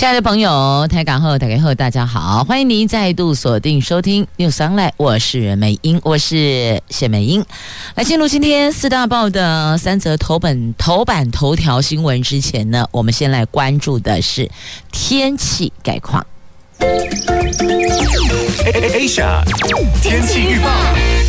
[0.00, 7.44] 亲爱的朋友，台港后、台港后，大家好，欢迎您再度锁定收听 New Sunlight 我是美英，我是谢美英。
[7.96, 14.50] 来进入今天四大报的三则头本头版头条新闻之前呢，我们先来关注的是
[14.90, 16.26] 天气概况。
[18.94, 19.44] Asia
[20.00, 21.19] 天气预报。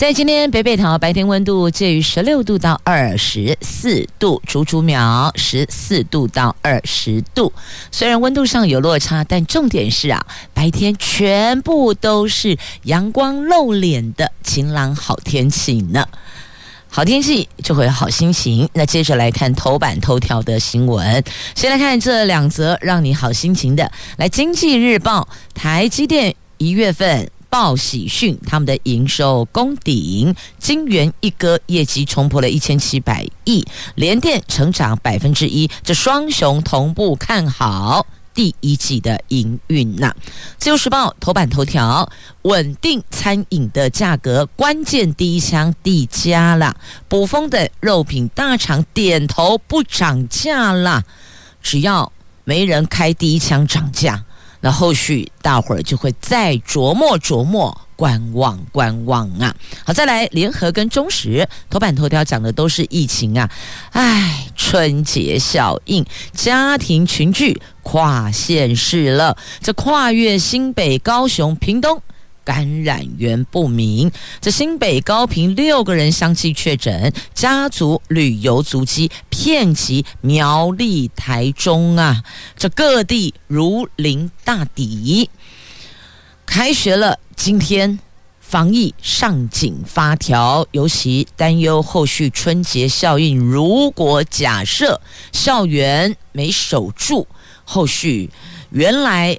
[0.00, 7.52] 在今天北北桃白天温度介于十六度到二十四度，竹竹苗十四度到二十度。
[7.92, 16.08] 虽然温度上有落差，但重点是啊，白天全部都是阳光露脸的晴朗好天气呢。
[16.88, 18.66] 好天气就会有好心情。
[18.72, 21.22] 那接着来看头版头条的新闻，
[21.54, 23.92] 先来看这两则让你好心情的。
[24.16, 27.30] 来，《经济日报》台积电一月份。
[27.50, 40.14] 报喜讯，他们的营收攻顶，金圆一哥业绩冲破了一千七百亿，联电成长百分之一，这双雄同步看好第一季的营运呐。
[40.56, 42.08] 自由时报头版头条：
[42.42, 46.76] 稳定餐饮的价格，关键第一枪递加了，
[47.08, 51.02] 补风的肉品大厂点头不涨价了，
[51.60, 52.12] 只要
[52.44, 54.24] 没人开第一枪涨价。
[54.60, 59.54] 那后续大伙儿就会再琢磨琢磨，观望观望啊！
[59.84, 63.50] 好，再来联合跟中时头版头条讲的都是疫情啊，
[63.92, 72.02] 唉，春节效应，家庭群聚跨县市了，这跨越新北、高雄、屏东。
[72.44, 74.10] 感染源不明，
[74.40, 82.22] 这新北高屏六个人相继确诊，家族旅游足迹遍及苗栗、台中啊，
[82.56, 85.28] 这各地如临大敌。
[86.46, 87.98] 开学了，今天
[88.40, 93.38] 防疫上紧发条，尤其担忧后续春节效应。
[93.38, 97.28] 如果假设校园没守住，
[97.64, 98.30] 后续
[98.70, 99.38] 原来。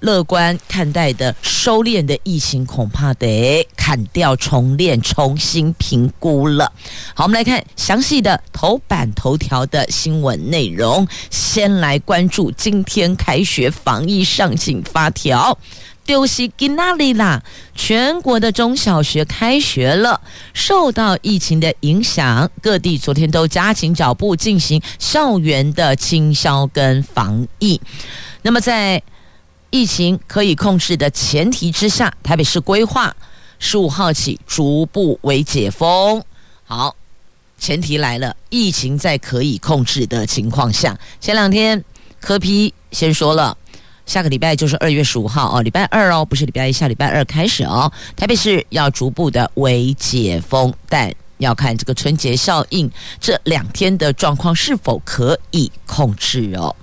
[0.00, 6.72] 乐观看待的收敛的疫情，恐怕得砍掉重练，重新评估了。
[7.14, 11.06] 好，我们来看详细的头版头条的新闻内容。
[11.30, 15.58] 先来关注今天开学防疫上紧发条，
[16.04, 17.42] 丢西吉那里啦！
[17.74, 20.20] 全国的中小学开学了，
[20.54, 27.80] 受到疫情的影响，各地昨天都加紧脚步进行校园的清消跟防疫。
[28.42, 29.02] 那么在
[29.70, 33.14] 疫情可以控制的前提之下，台北市规划
[33.58, 36.22] 十五号起逐步为解封。
[36.64, 36.94] 好，
[37.58, 41.82] 前提来了，疫情在可以控制的情况下，前两天
[42.20, 43.56] 柯 P 先说了，
[44.06, 52.90] 下个礼拜就是二月十五号哦，礼拜二哦，不是礼拜一，下礼拜二开始哦，台北市要逐步的为解封，但要看这个春节效应
[53.20, 56.74] 这两天的状况是否可以控制哦。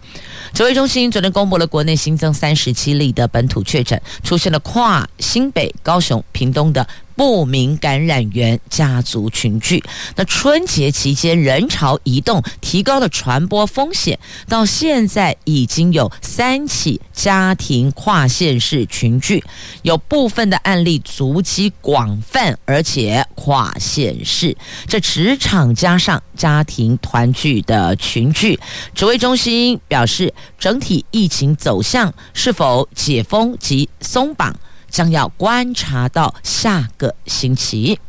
[0.55, 6.87] 指挥中心昨天公布了国内新增三十七例的本土确诊，出现了跨新北、高雄、屏东的。
[7.17, 9.81] 不明感染源家族群聚，
[10.17, 19.41] 那春节期间人潮移动提高了传播风险，到现在已经有三起家庭跨县市群聚，
[19.83, 24.53] 有部分的案例足迹广泛，而且跨县市，
[24.85, 28.59] 这职场加上家庭团聚的群聚，
[28.93, 34.55] 指挥中心表示，整体疫情走向是否解封及松绑。
[34.87, 37.99] 将要观察到下个星期。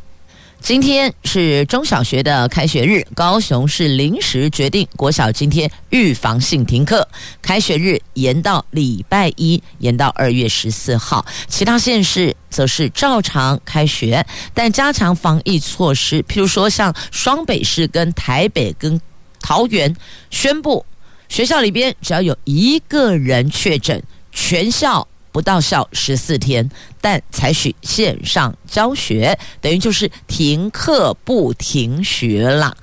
[0.60, 7.08] 今天是中小学的开学日，高雄市临时决定国小今天预防性停课，
[7.42, 11.26] 开学日延到礼拜一，延到二月十四号。
[11.48, 14.24] 其他县市则是照常开学，
[14.54, 19.00] 但加强防疫措施，譬如说像双北市跟台北跟
[19.40, 19.92] 桃园
[20.30, 20.86] 宣布，
[21.28, 24.02] 学校里边只要有一个人确诊，
[24.32, 25.06] 全校。
[25.32, 26.66] 不到校十四天，
[26.98, 32.74] 但采取线上教学，等于就是停课不停学了。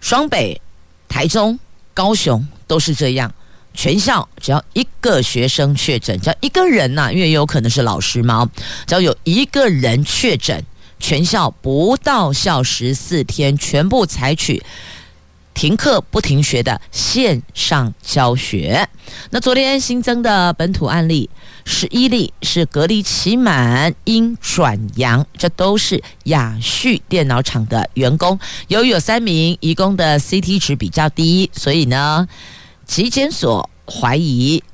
[0.00, 0.60] 双北、
[1.08, 1.56] 台中、
[1.94, 3.32] 高雄都是这样，
[3.72, 8.50] 全校只要一个学生确诊，只要一个人呐、因为有可能是老师嘛，
[8.84, 10.64] 只要有一个人确诊，
[10.98, 14.60] 全校不到校十四天，全部采取。
[15.60, 18.88] 停课不停学的线上教学。
[19.28, 21.28] 那昨天新增的本土案例
[21.66, 28.40] 十一例是隔离期满因转阳，这都是亚旭电脑厂的员工。
[28.68, 32.26] 由于有三名移工的 CT 值比较低，所以呢，
[32.86, 34.64] 疾检所怀疑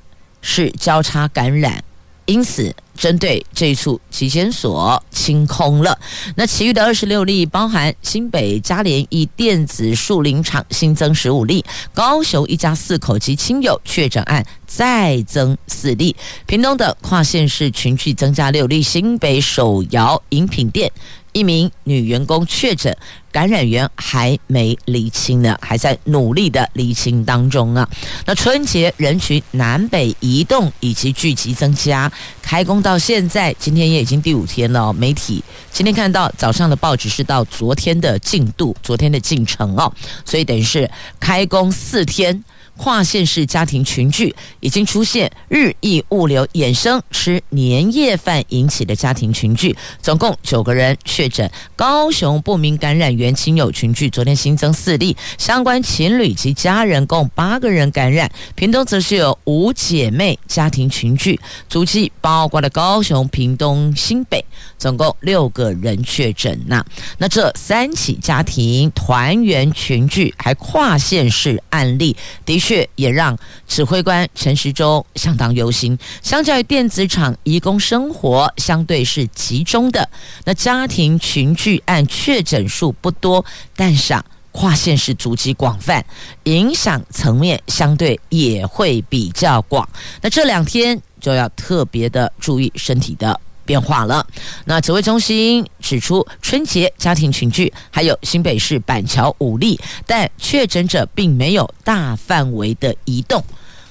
[0.41, 1.83] 是交叉感染。
[2.27, 5.97] 因此，针对这处期间所清空了。
[6.35, 11.65] 那其余的二十六例，包含新北嘉联一电子树林场新增十五例，
[11.95, 16.15] 高雄一家四口及亲友确诊案再增四例，
[16.47, 20.91] 屏东的跨县市群聚增加六例，新北手摇饮品店。
[21.37, 22.97] 一名女员工确诊，
[23.31, 27.87] 感染源还没厘清呢，还在努力的厘清当中啊。
[28.25, 32.11] 那春节人群南北移动以及聚集增加，
[32.41, 34.91] 开工到现在，今天也已经第五天了。
[34.95, 39.93] 媒体今天看到早上的报纸是到昨天的进度，昨天的进程哦，
[40.25, 40.91] 所以等于是
[41.21, 42.43] 开工四天。
[42.77, 51.51] 跨县市家庭群聚已经出现日益物流衍生吃年夜饭引起的家庭群聚，总共九个人确诊。
[51.75, 58.31] 高雄不明感染源亲友群聚，昨天新增四例，相关情侣及家人共八个人感染。
[58.55, 64.45] 屏东则是有五姐妹家庭群聚，足迹包括了高雄、屏东、新北，
[64.77, 66.85] 总共六个人确诊呐。
[67.17, 72.15] 那这三起家庭团圆群聚还跨县市案例，
[72.45, 72.66] 的。
[72.67, 75.97] 却也让指挥官陈时中相当忧心。
[76.21, 80.11] 相较于电子厂移工生活相对是集中的，
[80.45, 83.45] 那家庭群聚案确诊数不多，
[83.77, 86.05] 但是啊，跨县市足迹广泛，
[86.43, 89.89] 影响层面相对也会比较广。
[90.21, 94.27] 那这两天就要特别的注意身体的变化了。
[94.65, 103.45] 那指挥中心指出，春节家庭群聚还有新北市板桥五例，但确诊者并没有大范围的移动，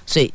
[0.07, 0.33] 所以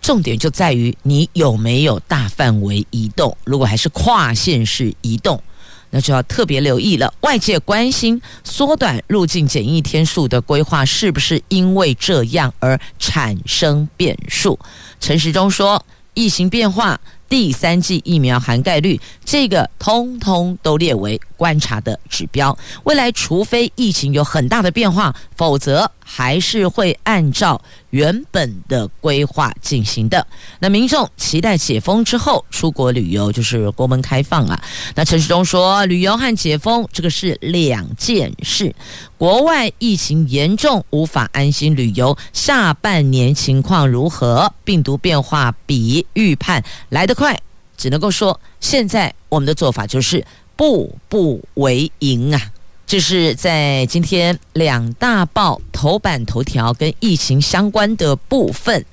[0.00, 3.36] 重点就在于你有没有大范围移动。
[3.44, 5.42] 如果还是跨县市移动，
[5.90, 7.12] 那就要特别留意了。
[7.22, 14.58] 外界关心缩短入境检疫天数的规划，是不是因为这样而产生变数？
[15.00, 15.84] 陈时中说，
[16.14, 17.00] 疫情变化。
[17.28, 22.56] 第三剂疫苗涵盖率，这个通通都列为观察的指标。
[22.84, 27.60] 未来除非疫情有很大的变化，否则还是会按照
[27.90, 30.26] 原本的规划进行的。
[30.58, 34.60] 那民众期待解封之后出国旅游，就是国门开放啊。
[34.94, 38.74] 那陈时中说，旅游和解封这个是两件事。
[39.18, 42.16] 国外疫情严重，无法安心旅游。
[42.32, 44.52] 下半年情况如何？
[44.62, 47.36] 病毒变化比预判来得快，
[47.76, 50.24] 只能够说，现在我们的做法就是
[50.54, 52.40] 步步为营啊！
[52.86, 58.86] 这是在今天两大报头版头条跟疫情相关的部分，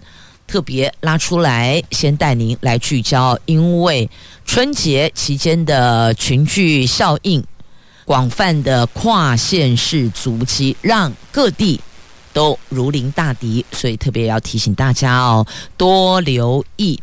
[0.47, 4.09] 特别拉出来，先带您来聚焦，因为
[4.43, 7.43] 春节期间的群聚效应。
[8.05, 11.81] 广泛的跨县市足迹，让各地
[12.31, 17.01] 都如临大敌，所以特别要提醒大家哦，多留意，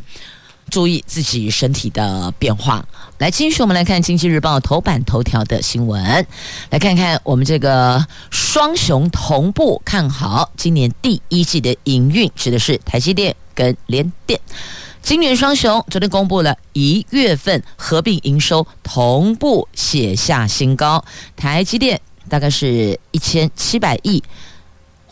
[0.71, 2.87] 注意自己身体的变化。
[3.19, 6.27] 来，继续我们来看《经济日报》头版头条的新闻，
[6.71, 14.41] 来看看我们这个双雄同步看好今年第一季的营运，指的是台积电跟联电。
[15.03, 21.05] 晶圆双雄昨天公布了一月份合并营收同步写下新高，
[21.37, 24.23] 台积电大概是一千七百亿。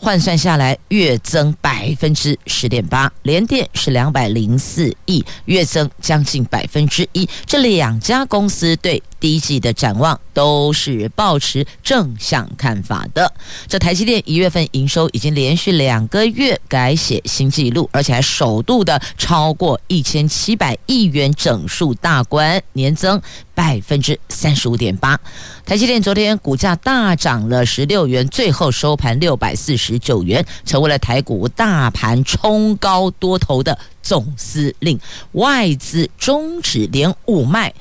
[0.03, 7.29] 换算下来，月增百分之十点八，联电是两百零四亿，月增将近百分之一。
[7.45, 13.31] 这两家公司对第一季的展望都是抱持正向看法的。
[13.67, 23.21] 这台积电一月份营收已经连续两个月改写新纪录，而且还首度的超过一千七百亿元整数大关，年增
[23.61, 25.19] 百分之三十五点八。
[25.63, 34.99] 台积电昨天股价大涨了十六元，最后收盘六百四十九元，成为了台股大盘冲高多头的总司令。
[35.33, 37.71] 外资终止连五卖，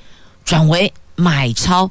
[0.45, 1.91] 转为买超。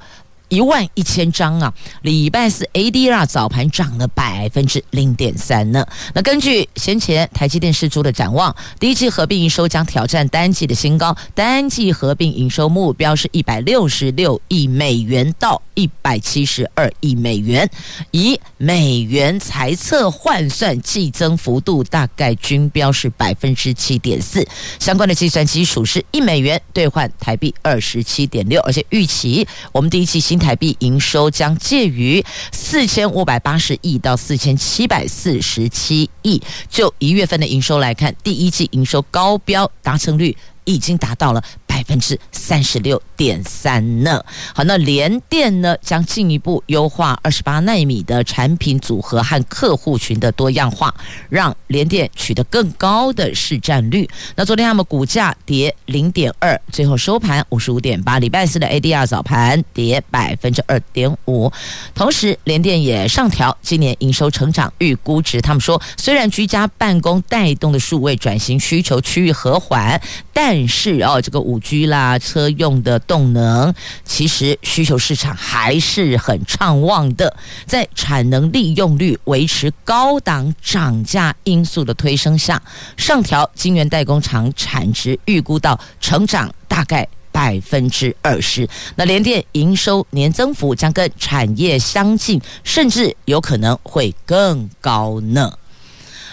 [0.50, 1.74] 一万一千张啊！
[2.02, 5.86] 礼拜四 ADR 早盘涨了百分之零点三呢。
[6.14, 17.70] 那根据先前台积电释出的展望，第一季合并营收将挑战单季的新高，单季合并营收目标是一百六十六亿美元到一百七十二亿美元，
[18.12, 24.46] 以美元财测换算，季增幅度大概均标是百分之七点四。
[24.80, 36.42] 相关的计算基础是一美元兑换台币二十七点六，而且预期我们第一季新台币营收将介于四千五百八十亿到四千七百四十七亿。
[36.70, 41.44] 就一月份的营收来看，第一季营收高标达成率已经达到了
[41.80, 44.22] 百分之三十六点三呢。
[44.54, 50.94] 好，那联电呢将进一步优化二十八纳米的产品组合和客户群的多样化，
[51.30, 54.06] 让联电取得更高的市占率。
[54.36, 58.20] 那昨天他们股价跌零点二，最后收盘五十五点八。
[58.20, 61.50] 礼拜四的 ADR 早盘跌百分之二点五，
[61.96, 65.40] 同时联电也上调今年营收成长预估值。
[65.40, 70.02] 他们说，虽然居家办公带动的数位转型需求趋于和缓，
[70.34, 73.72] 但是哦，这个五居啦，车用的动能，
[74.04, 77.32] 其实需求市场还是很畅旺的。
[77.68, 82.60] 在产能利用率维持高档涨价因素的推升下，
[82.98, 88.68] 上调晶圆代工厂产值预估到成长大概百分之二十。
[88.96, 95.54] 那联电营收年增幅将跟产业相近，甚至有可能会更高呢。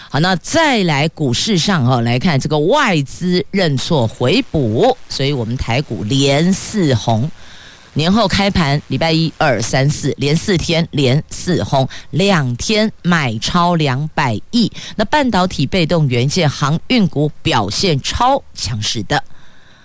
[0.09, 7.29] 好，那再来股市上哈，来看这个外资认错回补，所以我们台股连四红。
[7.93, 14.71] 年后开盘，礼拜一、二、三、四连四天连四红，两天买超两百亿。
[14.95, 19.21] 那半导体、被动元件、航运股表现超强势的。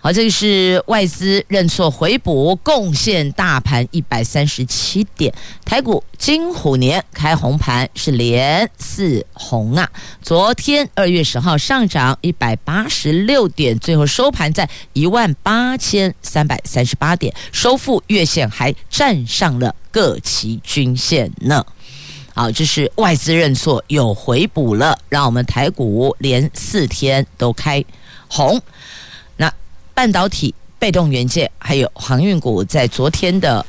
[0.05, 5.33] 好，这个是外资认错回补，贡献大盘一百三十七点。
[5.65, 9.89] 台股金虎年开红盘是连四红啊！
[10.21, 21.65] 昨天二月十号上涨一百八十六点，最后收盘在一万八千三百三十八点，收复月线，还站上了各期均线呢。
[22.35, 27.85] 好，这是外资认错有回补了，让我们台股连四天都开
[28.27, 28.61] 红。
[30.03, 33.65] 半导体、被动元件还有航运股，在昨天的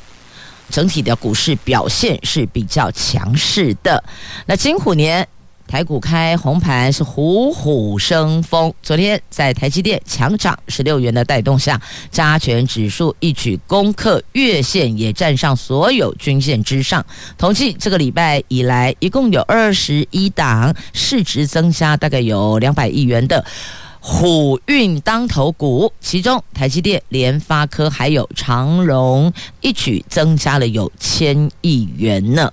[0.67, 4.03] 整体的股市表现是比较强势的。
[4.47, 5.27] 那金虎年
[5.67, 17.05] 台股开红盘是虎虎生风，昨天在台积电强涨十六元的带动下，加权指数一举攻克月线，也站上所有均线之上。
[17.37, 23.45] 统计这个礼拜以来，一共有二十一档市值增加大概有两百亿元的。
[24.05, 29.31] 虎运当头股，其中台积电、联发科还有长荣
[29.61, 32.51] 一举增加了有千亿元呢。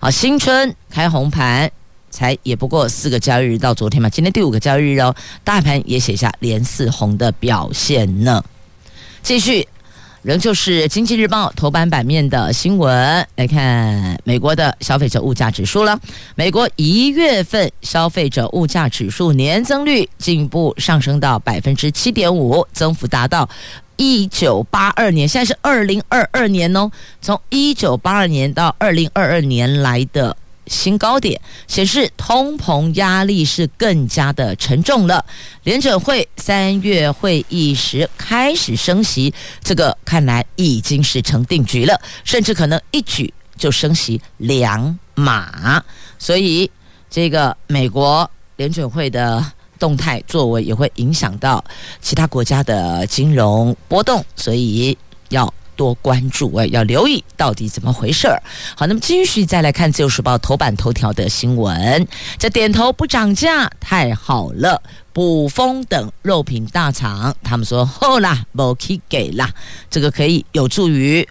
[0.00, 1.70] 啊，新春开红盘，
[2.10, 5.14] 才也不过四个交易日到昨天嘛，今天第五个交易日哦，
[5.44, 8.42] 大盘也写下连四红的表现呢。
[9.22, 9.68] 继续。
[10.22, 15.98] 仍旧是《经济日报》头版版面的新闻，来看美国的消费者物价指数了。
[16.34, 23.48] 美国一月份消费者物价指数年增率进一步上升到百分之七点五，增幅达到
[23.96, 30.36] 一九八二年，现在是二零二二年哦，从一九八二年到二零二二年来的。
[30.68, 35.24] 新高点显示，通膨压力是更加的沉重了。
[35.64, 39.32] 联准会三月会议时开始升息，
[39.62, 45.82] 这个看来已经是成定局了，甚至可能一举就升息两码。
[46.18, 46.70] 所以，
[47.10, 49.44] 这个美国联准会的
[49.78, 51.64] 动态作为也会影响到
[52.00, 54.96] 其他国家的金融波动，所以
[55.30, 55.52] 要。
[55.78, 58.42] 多关注哎，要留意到底怎么回事儿。
[58.76, 62.06] 好，那么继续再来看《自由时报》头版头条的新闻。
[62.36, 64.82] 这点头不涨价太好了，
[65.12, 69.48] 补蜂等肉品大厂他们说好啦，没去给啦，
[69.88, 71.26] 这个可以有助于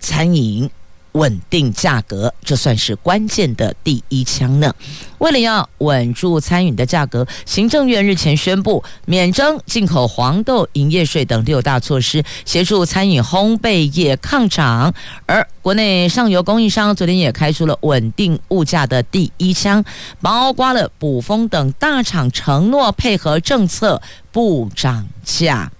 [0.00, 0.68] 餐饮。
[1.12, 4.74] 稳定价格，这算是关键的第一枪呢。
[5.18, 14.94] 为了要稳住餐饮的价格，行政院日前宣布免征进口黄豆营业税等六大措施，协助餐饮烘焙业抗涨。
[15.26, 19.84] 而国内上游供应商昨天也开出了稳定物价的第一枪，
[20.22, 24.00] 包括了卜蜂等大厂承诺配合政策
[24.32, 25.70] 不涨价。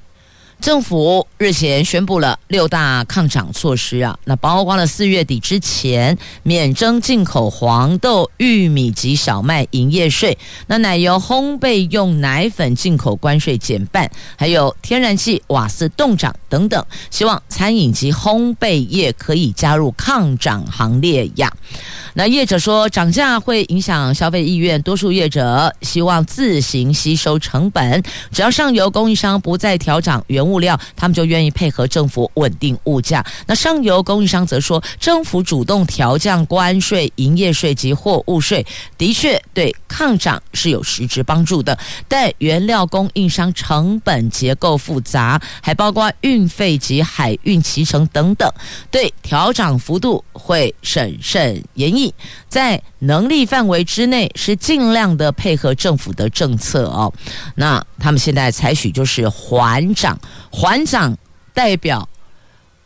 [0.60, 10.36] 政府日前宣布了六大抗涨措施啊，那包括了四月底之前免征进口黄豆、玉米及小麦营业税，
[10.66, 21.50] 那奶油烘焙用奶粉进口关税减半，还有天然气、瓦斯冻涨等等，希望餐饮及烘焙业可以加入抗涨行列呀。
[22.14, 33.24] 那业者说涨价会影响消费意愿，多数业者希望自行吸收成本，只要上游供应商不再调涨原物料，他们就愿意配合政府稳定物价。
[33.46, 38.66] 那上游供应商则说，政府主动调降关税、营业税及货物税，
[38.98, 41.78] 的确对抗涨是有实质帮助的。
[42.08, 48.52] 但原料供应商成本结构复杂，还包括运费及海运期程等等，
[48.90, 52.12] 对调涨幅度会审慎严议，
[52.48, 57.12] 在能力范围之内是尽量的配合政府的政策哦。
[57.54, 60.18] 那他们现在采取就是缓涨，
[60.50, 61.16] 缓涨
[61.54, 62.08] 代表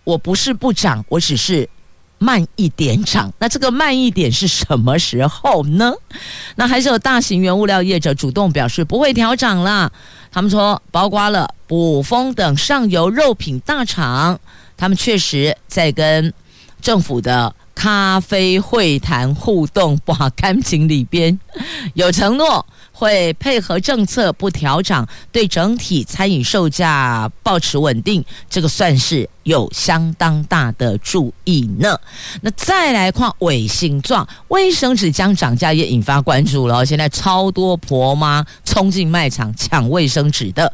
[0.04, 1.68] 我不是不涨，我只是。
[2.16, 5.92] 慢一点涨，那这个慢一点是什么时候呢？
[6.56, 9.92] 那还是有大型原物料业者主动表示不会调涨啦。
[10.32, 14.40] 他们说，包括了卜蜂等上游肉品大厂，
[14.74, 16.32] 他们确实在跟
[16.80, 21.38] 政府的咖啡会谈互动，把感情里边
[21.94, 22.64] 有承诺。
[22.96, 31.98] 会配合政策不调整，对整体餐饮售价保持稳定，这个算是有相当大的注意呢。
[32.40, 36.86] 那再来看卫生状，卫生纸将涨价也引发关注了。
[36.86, 40.72] 现在超多婆妈冲进卖场抢卫生纸的。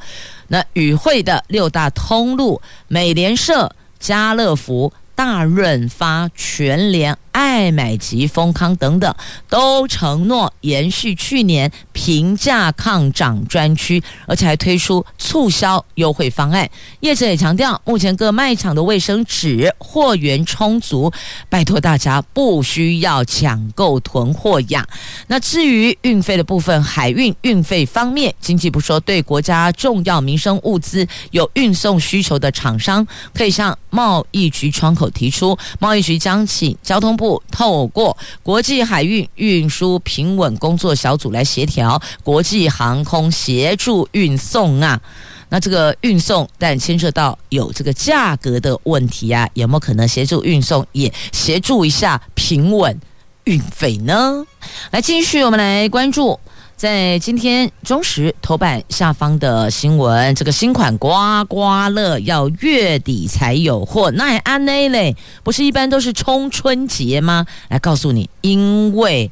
[0.49, 4.92] 那与会的六大通路，美联社、家乐福。
[5.23, 9.15] 大润发、全联、爱买及丰康等等，
[9.49, 16.69] 都承诺延续去年平价抗涨专区，而且还推出促销优惠方案。
[17.01, 21.13] 业者也强调，目前各卖场的卫生纸货源充足，
[21.49, 24.87] 拜托大家不需要抢购囤货呀。
[25.27, 35.09] 那至于运费的部分，海运运费方面，经济部说，对国家重要民生物资有运送需求的厂商，可以向贸易局窗口。
[35.11, 44.99] 提出贸易局将请交通不透过国际海运运输平稳工作小组来协调国际航空协助运送啊，
[45.50, 52.99] 那这个运送但牵涉到有这个价格的问题啊，有没有可能协助运送也协助一下平稳
[53.45, 54.47] 运费呢？
[54.91, 56.41] 来继续，我们来关注。
[56.81, 67.45] 在今天中时头版下方的新闻，这个新款刮刮乐要月底才有货，那安内嘞，不是一般都是冲春节吗？
[67.69, 69.31] 来告诉你，因为。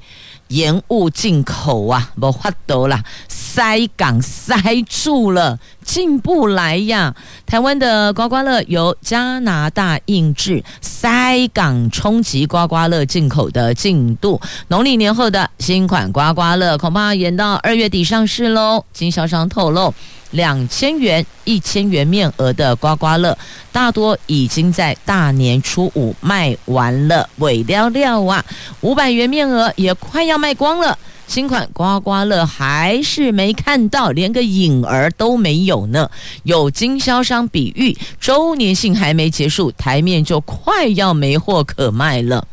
[0.49, 4.57] 延误进口啊，无法得啦，塞港塞
[4.89, 7.15] 住了，进不来呀。
[7.47, 14.39] 台湾的刮刮乐由加拿大印制，塞港冲击刮刮乐进口的进度。
[14.69, 18.85] 农历年后的新款刮刮乐恐怕延到二月底上市喽。
[18.93, 19.95] 经销商透露。
[20.33, 23.35] 两千元、一千元面额的刮刮乐，
[23.73, 28.45] 大多已经在大年初五卖完了，尾了了啊！
[28.83, 30.99] 五百元面额也快要卖光了。
[31.29, 36.11] 新款刮刮乐还是没看到，连个影儿都没有呢。
[36.43, 42.49] 有经销商比喻，周年庆还没结束，台面就快要没货可卖了。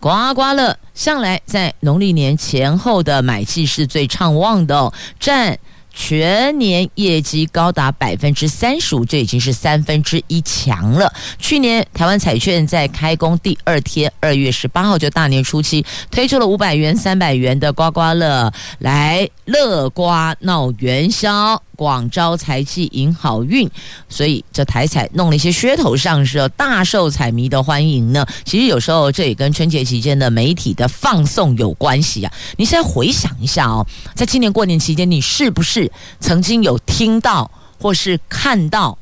[0.00, 5.56] 刮刮乐向来在农历年前后的买气是最畅旺的哦，占。
[5.92, 11.12] 全年业绩高达百分之三十五，这已经是三分之一强了。
[11.38, 21.62] 去年台湾彩券在开工第二天，二月十八号就大年初七推出了五百元、三百元的刮刮乐，来乐刮闹元宵。
[21.74, 23.68] 广招财气迎好运，
[24.08, 28.24] 所以这台彩弄了一些噱头上市，大受彩迷的欢迎呢。
[28.44, 32.32] 其实有时候这也跟春节期间的媒体的放送有关系啊。
[32.56, 35.81] 你现在回想一下哦，在今年过年期间，你是不是
[36.20, 38.96] 曾经有听到或是看到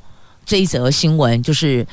[0.45, 1.43] 这一则新闻？
[1.43, 1.87] 就是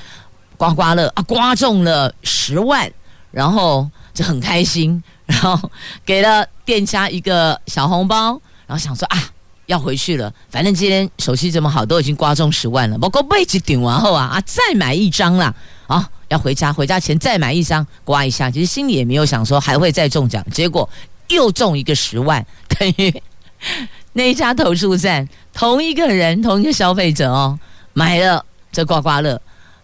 [0.57, 2.91] 刮刮乐啊，刮中了十万，
[3.31, 5.71] 然后就很开心，然后
[6.05, 9.31] 给了店家一个小红包，然后想说啊。
[9.67, 12.97] 要回去了，反正今天手气这么好，都已经刮中十万了。
[12.97, 15.53] 不过被子顶完后啊啊，再买一张啦！
[15.87, 18.49] 啊，要回家，回家前再买一张，刮一下。
[18.49, 20.89] 其实心里也没有想说还会再中奖，结果
[21.27, 23.13] 又中一个十万，等于
[24.17, 27.59] 那一家投诉站同一个人，同一个消费者哦，
[27.93, 29.39] 买了这刮刮乐。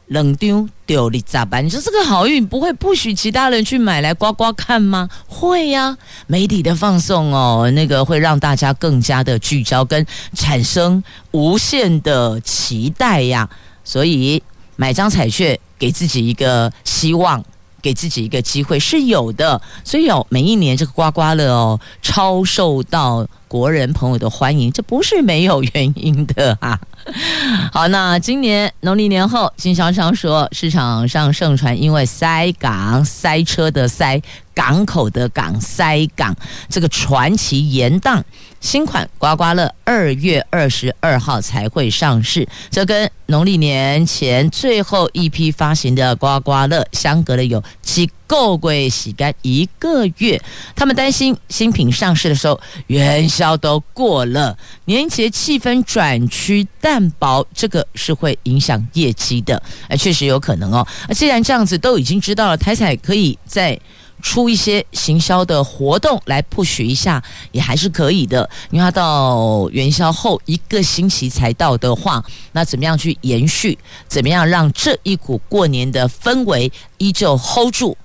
[0.08, 1.64] 冷丢丢你咋办？
[1.64, 5.08] 你说这个好运不会不许其他人去买来刮刮看吗？
[5.28, 5.96] 会呀、
[6.28, 13.48] 媒体的放送哦，那个会让大家更加的聚焦跟产生无限的期待呀。
[13.84, 14.42] 所以
[14.76, 17.44] 买张彩券给自己一个希望，
[17.84, 19.62] 给自己一个机会是有的。
[19.84, 26.80] 所以哦，每一年这个刮刮乐哦，超受到国人朋友的欢迎，这不是没有原因的啊。
[27.74, 34.20] 好，那今年农历年后，经销商说市场上盛传因为塞港塞车的塞
[34.54, 36.36] 港口的港塞港，
[36.70, 38.22] 这个传奇延宕。
[38.60, 50.42] 新款刮刮乐二月二十二号才会上市，这跟农历年前最后一批发行的刮刮乐相隔了有几够鬼洗干一个月。
[50.78, 59.62] 他们担心新品上市的时候元宵都过了，年节气氛转趋淡薄，这个是会影响业绩的。
[59.90, 60.88] 哎，确实有可能哦。
[61.10, 63.78] 那既然这样子都已经知道了，台彩可以在。
[64.24, 68.50] 出一些行销的活动来 push 一下，也还是可以的。
[68.72, 73.78] 因为它到元宵后一个星期才到的话，那怎么样去延续？
[74.08, 77.96] 怎么样让这一股过年的氛围依旧 hold 住？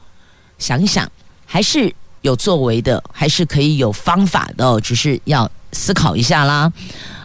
[0.58, 1.10] 想一想，
[1.46, 6.70] 还是有作为的，还是可以有方法的，只是要思考一下啦。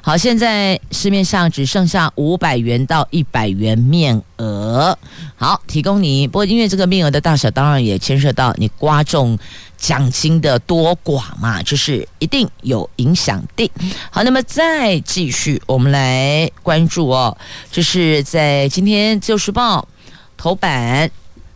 [0.05, 4.97] 好，现在市面上只剩下五百元到一百元面额。
[5.37, 6.27] 好，提供你。
[6.27, 9.39] 不过，因为这个面额的大小，当然也牵涉到你刮中
[9.77, 13.71] 奖金的多寡嘛，就是一定有影响的。
[14.11, 17.37] 好，那么再继续，我们来关注哦，
[17.71, 19.87] 就是在今天《自由时报》
[20.35, 21.09] 头版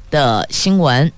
[0.09, 1.11] 的新闻，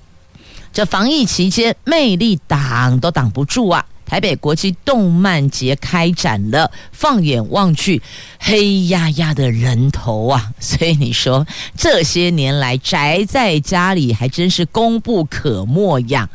[0.74, 3.86] 这防疫期间，魅力挡都挡不住啊。
[4.10, 8.02] 台北国际动漫节开展了，放眼望去，
[8.40, 10.52] 黑压压的人头啊！
[10.60, 11.46] 所以你说
[11.78, 16.28] 这些年来宅在家里，还真是功不可没呀。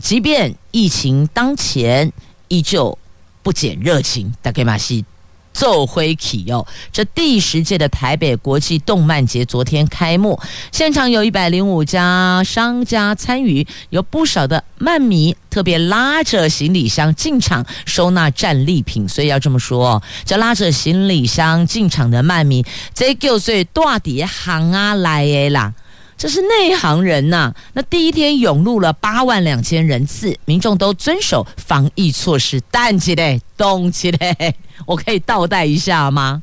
[0.00, 2.12] 即便疫情当前，
[2.48, 2.98] 依旧
[3.44, 4.34] 不减热情。
[4.42, 5.04] 大概马西。
[5.52, 10.38] 奏辉起哦，这第十届的台北国际动漫节昨天开幕，
[10.72, 25.74] 现场有一百零五家商家参与，有不少的漫迷特别拉着行李箱进场收纳战利品，所以要这么说，这拉着行李箱进场的漫迷，这就是大底行啊来的啦。
[26.20, 34.54] 这是内行人呐、那第一天涌入了八万两千人次，民众都遵守防疫措施，淡起来，动起来。
[34.84, 36.42] 我可以倒带一下吗？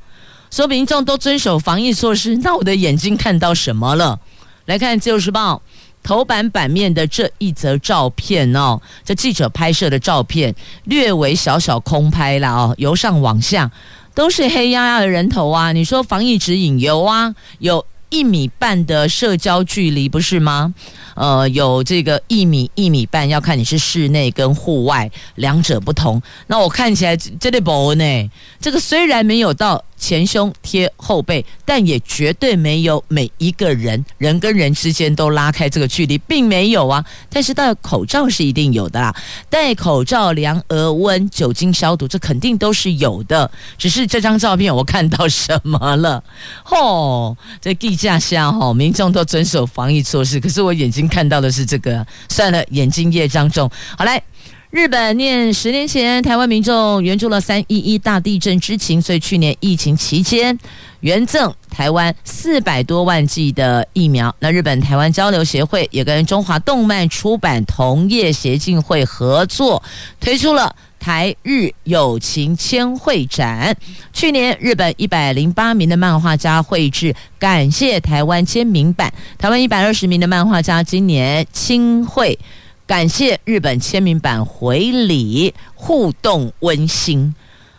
[0.50, 4.20] 说民众都遵守防疫措施，那我的眼睛看到什么了？
[4.66, 5.62] 来看《自由时报》
[6.02, 13.70] 头版版面的这一则照片哦，这记者拍摄的照片，略为小小空拍了哦，由上往下
[14.16, 15.72] 都是黑压压的人头啊！
[15.72, 17.36] 你说防疫指引有啊？
[17.60, 17.86] 有。
[18.10, 20.74] 一米半的社交距离不是吗？
[21.16, 26.22] 呃，有这个一米一米半，要看你是室内跟户外两者不同。
[26.48, 28.30] 那我看起来这里不呢？
[28.60, 29.84] 这个虽然没有到。
[30.00, 37.04] 前胸贴后背，但也绝对没有每一个人人跟人之间都拉开这个距离，并没有啊。
[37.32, 39.16] 但是戴口罩是一定有的啦，
[39.50, 43.50] 戴口罩、量额温、酒精消毒，这肯定都是有的。
[43.80, 46.24] 只是这张照片我看到什么了？
[46.70, 52.06] 哦，这地价下哈，民众都遵守防疫措施，可是我眼睛看到的是这个。
[52.30, 53.70] 算了，眼睛业障重。
[53.98, 54.22] 好来。
[54.70, 60.56] 日本念十年前台湾民众援助了三一一大地震之情，所以去年疫情期间
[61.00, 64.36] 援赠台湾四百多万剂的疫苗。
[64.40, 69.82] 那日本台湾交流协会也跟中华动漫出版同业协进会合作，
[70.20, 73.76] 推出了台日友情签绘展。
[74.14, 82.38] 去年日本一百零八名的漫画家绘制感谢台湾签名版，台湾一百二十名的漫画家今年亲绘。
[82.86, 87.36] 感谢日本签名版回礼，互动温馨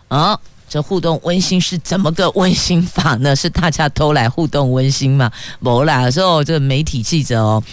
[0.08, 0.38] 啊！
[0.68, 3.34] 这互动温馨是怎么个温馨法呢？
[3.34, 5.32] 是大家都来互动温馨吗？
[5.60, 7.64] 没啦，有时候这个媒体记者哦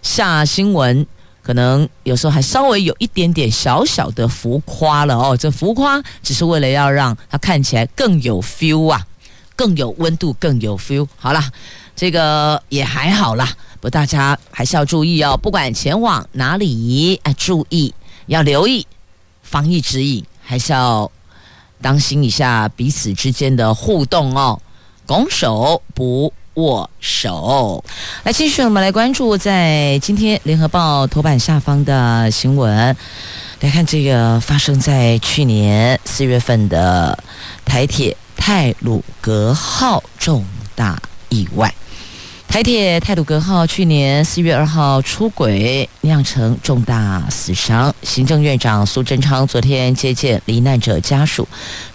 [0.00, 1.06] 下新闻，
[1.50, 5.36] 可能有时候还稍微有一点点小小的浮夸了哦。
[5.36, 9.04] 这浮夸只是为了要让它看起来更有 feel 啊，
[9.56, 11.08] 更有温度，更有 feel。
[11.16, 11.50] 好啦，
[11.96, 13.52] 这个也还好啦。
[13.80, 15.36] 不，大家还是要注意哦。
[15.36, 17.92] 不管前往哪里，哎，注意
[18.26, 18.86] 要留意
[19.42, 21.10] 防疫指引，还是要
[21.82, 24.56] 当心一下彼此之间的互动哦。
[25.04, 27.84] 拱手不握手。
[28.24, 32.96] 来，继续我们来关注在今天联合报头版下方的新闻，
[33.60, 37.16] 来看这个发生在去年四月份的
[37.64, 41.72] 台铁泰鲁格号重大意外。
[42.50, 47.94] 台铁泰鲁阁号去年四月二号出轨，酿成重大死伤。
[48.02, 51.46] 行政院长苏贞昌昨天接见罹难者家属，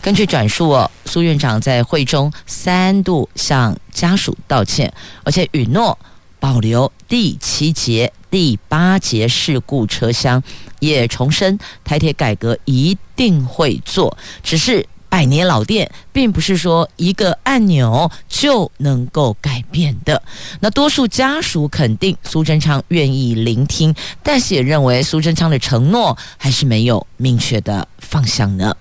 [0.02, 0.74] 根据转述，
[1.08, 4.92] 苏院长在会中三度向家属道歉，
[5.26, 6.00] 而且允诺
[6.40, 10.42] 保留第七节、第八节事故车厢，
[10.80, 14.88] 也重申台铁改革一定会做，只是。
[15.16, 20.22] 百年老店，并不是说一个按钮就能够改变的。
[20.60, 28.76] 那多数家属肯定苏贞昌愿意聆听，但是也认为苏贞昌的承诺还是没有明确的方向呢。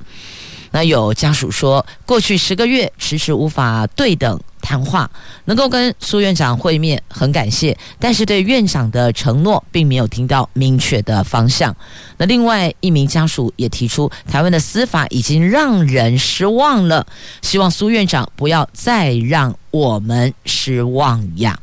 [0.74, 5.08] 那有家属说，过去十个月迟迟无法对等谈话，
[5.44, 11.72] 能够跟苏院长会面很感谢，但是对院长的承诺并没有听到明确的方向。
[12.16, 17.06] 那另外一名家属也提出，台湾的司法已经让人失望了，
[17.40, 21.56] 希望苏院长不要再让我们失望呀。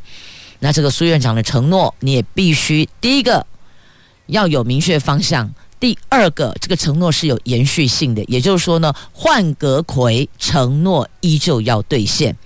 [0.59, 3.45] 那这个苏院长的承诺，你也必须第一个
[4.27, 5.53] 要有明确方向。
[5.81, 12.37] 第二个，这个承诺是有延续性的，也就是说呢，换阁揆承诺依旧要兑现，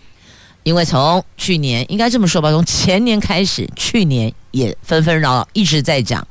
[0.63, 6.25] 因为从去年应该这么说吧，从前年开始，去年也纷纷扰扰一直在讲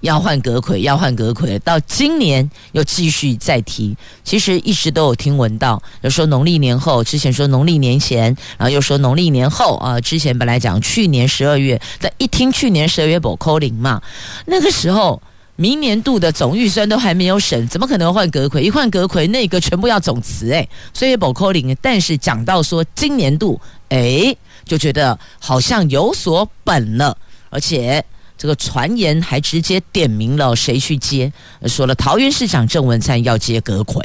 [0.00, 14.00] 要换阁揆，要换阁揆，到今年又继续再提，其实一直都有听闻到，有说农历年后，之前说农历年前，然后又说农历年后啊，之前本来讲去年十二月，但一听去年十二月不扣零嘛，
[14.46, 15.20] 那个时候。
[15.60, 18.60] 明年度的总预算都还没有审，怎么可能换阁揆？
[18.60, 21.76] 一换阁揆，那个全部要总辞诶，所以不扣零。
[21.82, 27.18] 但是讲到说今年度，诶，就觉得好像有所本了，
[27.50, 28.04] 而且
[28.36, 31.32] 这个传言还直接点名了谁去接，
[31.66, 34.00] 说了桃园市长郑文灿要接阁揆。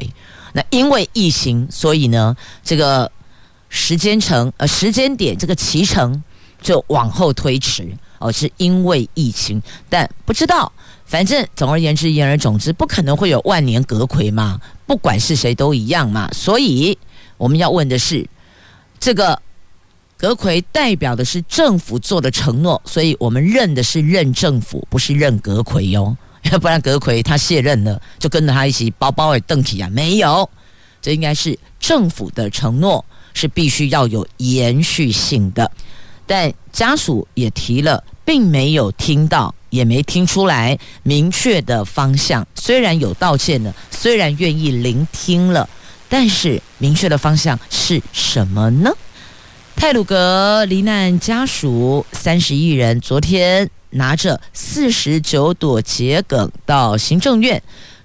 [0.54, 3.12] 那因为疫情，所以呢，这个
[3.70, 6.24] 时间程呃时间点这个期程
[6.64, 10.72] 就往后推迟哦，是因为疫情，但不知道。
[11.06, 16.28] 反正总而言之，言而总之，不可能会有万年阁揆嘛，不管是谁都一样嘛。
[16.32, 16.98] 所以
[17.38, 18.28] 我们要问的是，
[19.00, 19.40] 这个
[20.18, 26.18] 阁揆代表的是政府做的承诺，所以我们认的是认政府，不是认阁揆哟。
[26.52, 29.90] 要不然阁揆他卸任了，就跟着他一起包包尔邓体啊？
[29.90, 30.50] 没有，
[31.02, 35.70] 这应该是政府的承诺，是必须要有延续性的。
[36.26, 39.54] 但家属也提了，并没有听到。
[39.74, 45.68] 也没听出来明确的方向，虽然有道歉了，虽然愿意聆听了，
[46.08, 48.92] 但是明确的方向是什么呢？
[49.76, 57.60] 泰鲁格罹难家属三十一人，昨天拿着四十九朵桔梗到行政院，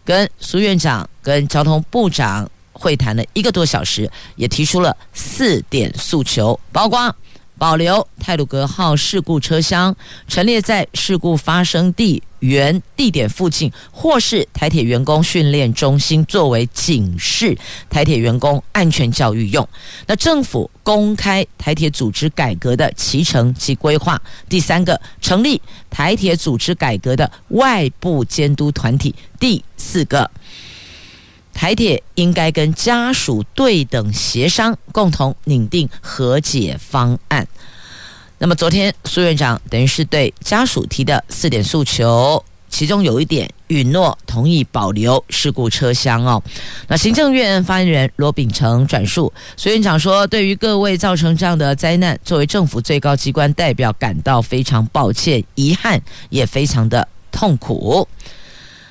[0.06, 7.14] 跟苏院长、跟交通部长会谈了一个多小时，也提出了四点诉求，包括。
[7.58, 9.94] 保留泰鲁阁号事故车厢
[10.28, 17.58] 陈列在事故发生地原地点附近，或是台铁员工训练中心，作为警示
[17.90, 19.68] 台铁员工安全教育用。
[20.06, 24.20] 那政府公开台铁组织改革的期程及规划。
[24.48, 29.12] 第三个，成立台铁组织改革的外部监督团体。
[29.40, 30.30] 第四个。
[31.58, 37.48] 台铁应该跟家属对等协商，共同拟定和解方案。
[38.38, 46.40] 那么昨天苏院长等于是对家属提的四点诉求，其中有一点允诺同意保留事故车厢哦。
[46.86, 58.06] 那行政院发言人罗秉成转述苏院长说：“对于各位造成这样的灾难，作为政府最高机关代表，感到非常抱歉、遗憾，也非常的痛苦。”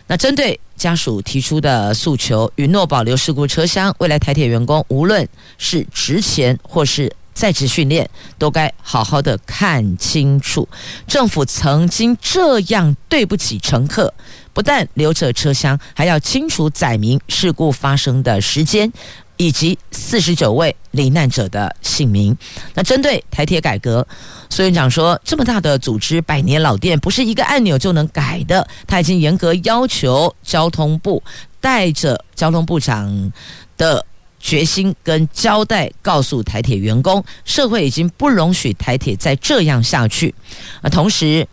[0.07, 0.59] 那针对。
[0.77, 3.91] 家属提出的诉求，允诺保留事故车厢。
[3.97, 10.69] 未来台铁员工，无论是职前或是在职训练，都该好好的看清楚。
[11.07, 14.13] 政府曾经这样对不起乘客，
[14.53, 18.93] 不但留着车厢，还要清楚载明事故发生的时间。
[19.37, 22.35] 以及四十九位罹难者的姓名。
[22.73, 24.05] 那针对台铁改革，
[24.49, 28.67] 苏院长说，这么大的组织，百年老店，不是一个按钮就能改的。
[28.85, 31.23] 他已经严格要求交通部
[31.61, 33.31] 带着交通部长
[33.77, 34.05] 的
[34.39, 40.33] 决心跟交代，告诉台铁员工，社会已经不容许台铁再这样下去。
[40.81, 41.47] 啊，同时。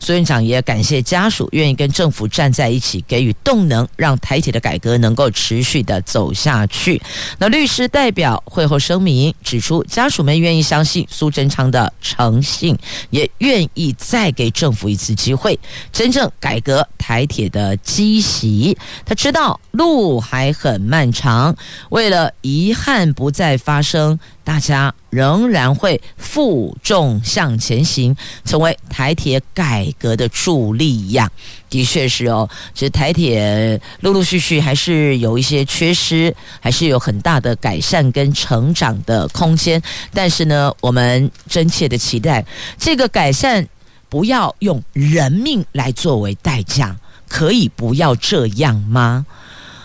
[0.00, 7.00] 苏院长也感谢家属愿意跟政府站在一起，给予动能，让台铁的改革能够持续的走下去。
[7.38, 12.76] 那律师代表会后声明指出，家属们愿意相信苏贞昌的诚信，
[13.10, 15.58] 也愿意再给政府一次机会，
[15.92, 18.76] 真正改革台铁的积习。
[19.04, 21.54] 他知道路还很漫长，
[21.90, 24.18] 为了遗憾不再发生。
[24.44, 31.30] 大家仍然会负重向前行，成为台铁改改革的助力一样。
[31.70, 39.80] 的确是哦，其实台铁陆陆续续还是有一些缺失，还是有很大的改善跟成长的空间。
[40.12, 42.44] 但是呢，我们真切的期待
[42.78, 43.66] 这个改善
[44.08, 46.96] 不要用人命来作为代价，
[47.28, 49.26] 可以不要这样吗？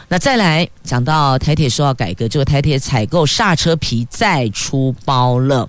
[0.08, 5.68] 那再来讲到台铁说要改革，就台铁采购刹车皮再出包了。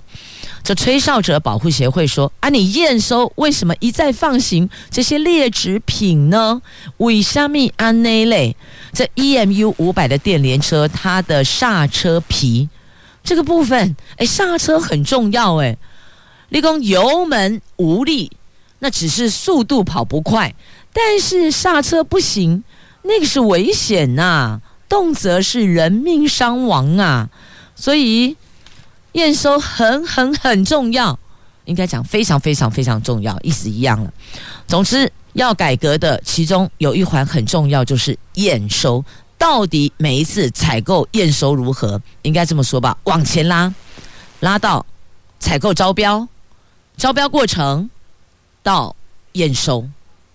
[0.64, 6.62] 这吹哨者保护协会说：“啊，你验收为什么一再放行这些劣质品呢？
[6.96, 8.57] 为什么安内类
[8.90, 12.70] 这 EMU 五百的电联车，它的刹车皮
[13.22, 15.77] 这个部分，哎，刹车很重要，哎，
[16.48, 18.33] 立功油门无力，
[18.79, 20.55] 那只是速度跑不快，
[20.94, 22.64] 但是刹车不行，
[23.03, 27.29] 那个是危险呐、啊，动则是人命伤亡啊，
[27.77, 28.38] 所以。”
[29.14, 31.18] 验收很很很重要，
[31.64, 34.12] 应该讲非常非常非常重要，意思一样了。
[34.68, 39.05] 总之要改革的，其中有一环很重要，就是验收。
[39.37, 42.00] 到底每一次采购验收如何？
[42.22, 43.72] 应该这么说吧，往前拉，
[44.40, 44.85] 拉到
[45.38, 46.27] 采购招标，
[46.96, 47.90] 招标过程
[48.62, 48.94] 到
[49.33, 49.87] 验收，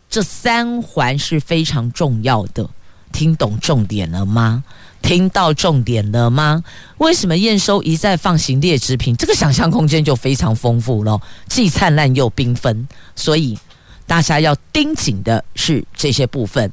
[0.10, 2.70] 这三环是非常重要的。
[3.12, 4.63] 听懂重点了吗？
[5.01, 6.63] 听到重点了吗？
[6.97, 9.15] 为什么验收一再放行劣质品？
[9.15, 12.88] 这个想象空间就非常丰富了，既灿烂又缤纷。
[13.15, 13.57] 所以
[14.05, 16.71] 大家要盯紧的是这些部分，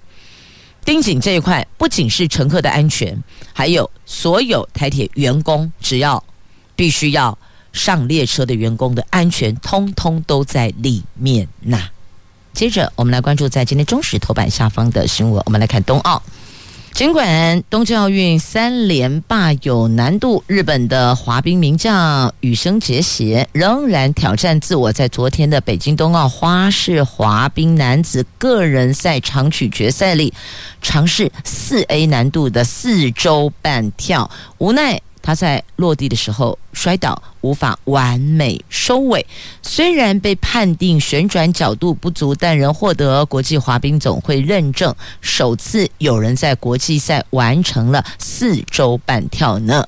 [0.85, 6.23] 盯紧这一块，不仅是乘客的安全，还有所有台铁员工，只要
[6.75, 7.39] 必须要
[7.73, 11.89] 上列车的员工的安全，通通都在里面呐。
[12.53, 16.23] 接着，我们来关注在今天中时头版下方的新闻，我们来看冬奥。
[16.97, 30.33] 尽管东京奥运三连霸有难度，日本的滑冰名将羽生结弦仍然挑战自我，在昨天的北京冬奥花式滑冰男子个人赛长曲决赛里，
[30.81, 34.99] 尝试四 A 难度的四周半跳，无奈。
[35.21, 39.25] 他在落地的时候摔倒，无法完美收尾。
[39.63, 49.87] 虽然被判定旋转角度不足，但仍获得国际滑冰总会认证，首次有人在国际赛完成了四周半跳呢。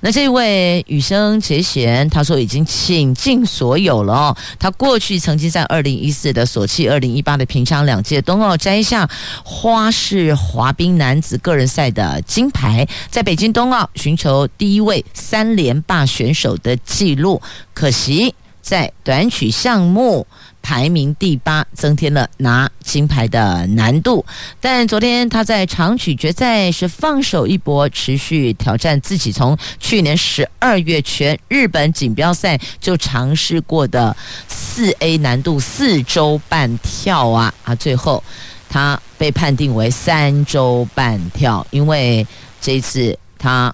[0.00, 4.36] 那这位羽生结弦，他说已经倾尽所有了哦。
[4.58, 9.08] 他过去曾经在二零一四的索契、二零一八的平昌两届冬奥摘下
[9.44, 17.42] 花式滑冰男子个人赛的金牌，在北京冬奥寻求第一位三连霸选手的纪录，
[17.74, 20.26] 可惜在短曲项目。
[20.62, 24.26] 排名第八，增添了拿金牌的难度。
[24.60, 34.16] 但昨天他在长曲决赛是放手一搏，持续挑战自己从去年十二月全日本锦标赛就尝试过的
[34.48, 37.72] 四 A 难度四周半跳啊啊！
[37.76, 38.20] 最后
[38.68, 42.26] 他被判定为三周半跳，因为
[42.60, 43.72] 这一次他。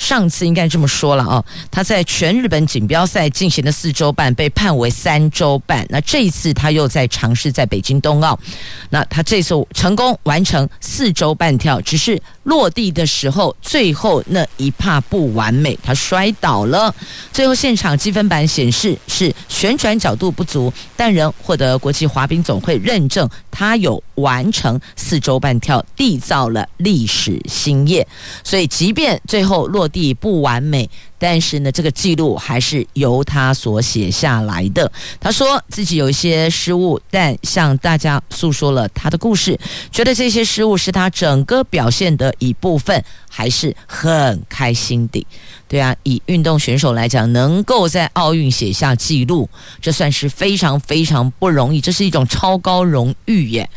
[0.00, 5.86] 上次应该这么说了啊，他在全日本锦标赛进行的四周半被判为三周半。
[5.90, 8.36] 那这一次他又在尝试在北京冬奥，
[8.88, 16.94] 那他这次成功完成四周半跳，只是落地的时候最后那一帕不完美，他摔倒了。
[17.32, 28.06] 最后现场积分板显示是旋转角度不足，但仍获得国际滑冰总会认证，他有完成四周半跳，缔造了历史新业。
[28.42, 30.88] 所以即便最后落地不完美，
[31.20, 34.90] 但是呢，这个记录还是由他所写下来的。
[35.20, 39.60] 他说自己有一些失误，但向大家诉说了他的故事，
[39.92, 45.26] 觉得这些失误是他整个表现的一部分，还是很开心的。
[45.68, 49.46] 对啊，以运动选手来讲，能够在奥运写下记录，
[49.82, 53.68] 这算是非常非常不容易，这是一种超高荣誉耶。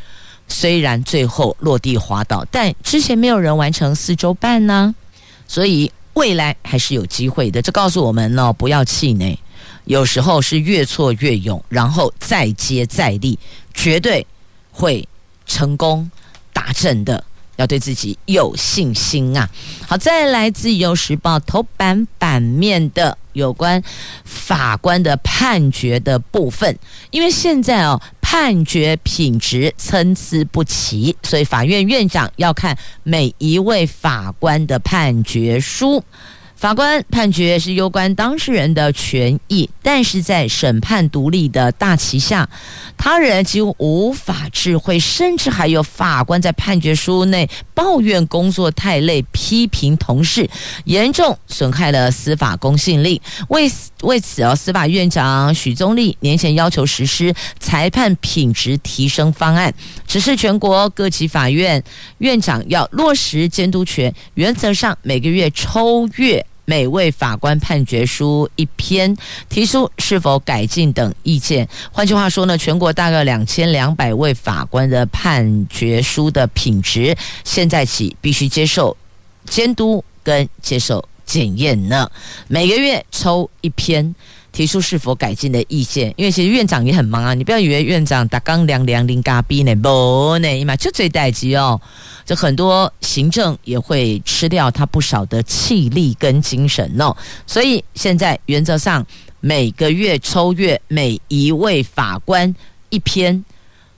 [0.47, 4.95] 虽然最后落地滑倒，但之前没有人完成四周半呢，
[5.45, 5.91] 所以。
[6.13, 9.37] 未来还是有机会的，这告诉我们呢，不要气馁，
[9.85, 13.37] 有时候是越挫越勇，然后再接再厉，
[13.73, 14.25] 绝对
[14.71, 15.07] 会
[15.45, 16.09] 成功
[16.51, 17.23] 达阵的。
[17.55, 19.49] 要对自己有信心啊！
[19.87, 23.81] 好，再来自《由时报》头版版面的有关
[24.23, 26.77] 法官的判决的部分，
[27.11, 36.03] 因为现在哦，判决品质参差不齐，所以法院院长要看每一位法官的判决书。
[36.63, 42.49] 法官判决是攸关当事人的权益，但是在审判独立的大旗下，
[42.97, 50.49] 他人几乎无法智慧，甚至还有法官在判决书内抱怨工作太累，批评同事，
[50.85, 53.21] 严重损害了司法公信力。
[53.49, 53.69] 为
[54.03, 59.73] 为此啊，司法院长许宗力年前要求实施裁判品质提升方案，
[60.07, 61.83] 指示全国各级法院
[62.19, 66.45] 院长要落实监督权，原则上每个月抽阅。
[66.65, 69.15] 每位法官判决书一篇，
[69.49, 71.67] 提出是否改进等意见。
[71.91, 78.95] 换句话说呢，全国大概两千两百位法官的判决书的品质，现在起必须接受
[79.45, 82.09] 监督跟接受检验呢。
[82.47, 84.15] 每个月抽一篇。
[84.53, 87.33] 提出是否改进的意见，因为其实院长也很忙啊。
[87.33, 91.81] 你不要以为院长打刚凉凉零嘎逼呢，不呢嘛，就最待机哦。
[92.23, 97.13] 就很多行政也会吃掉他不少的气力跟精神哦。
[97.45, 99.05] 所以现在原则上
[99.41, 102.55] 每个月抽阅每一位法官
[102.89, 103.43] 一篇。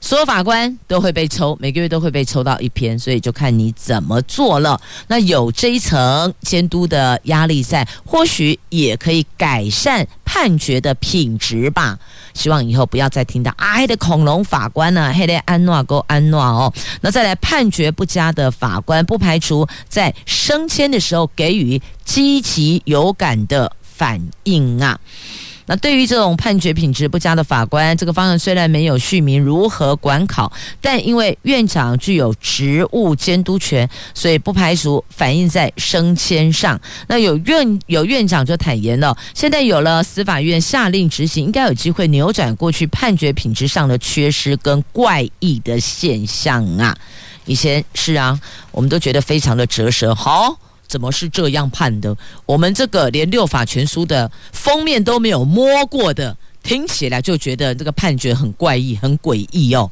[0.06, 4.80] 所有法官都会被抽，每个月都会被抽到一篇，所以就看你怎么做了。
[5.08, 11.98] 那有这一层监督的压力在，或许也可以改善判决的品质吧。
[12.36, 16.72] 希望以后不要再听到哎的恐龙法官呢、黑的安诺够安诺哦。
[17.02, 25.00] 那再来判决不佳的法官，不排除在升迁的时候给予积极有感的反应啊。
[25.68, 36.80] 那对于这种判决品质不佳的法官，这个方案虽然没有续名如何管考，但因为院长具有职务监督权，所以不排除反映在升迁上。
[37.08, 46.96] 那有院有院长就坦言了，现在有了司法院下令执行，应该有机会扭转过去判决品质上的缺失跟怪异的现象啊。
[47.46, 48.40] 以前是啊，
[48.72, 50.60] 我们都觉得非常的折舌，好。
[50.88, 52.16] 怎么是这样判的？
[52.46, 59.90] 我们这个连六法全书的封面都没有摸过的，听起来就觉得这个判决很怪异、很诡异哦。